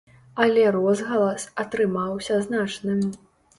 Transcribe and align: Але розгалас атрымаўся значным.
Але 0.45 0.63
розгалас 0.75 1.45
атрымаўся 1.65 2.43
значным. 2.49 3.07